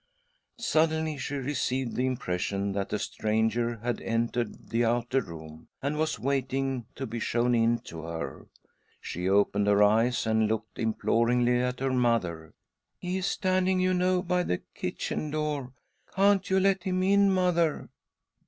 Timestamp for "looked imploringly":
10.47-11.59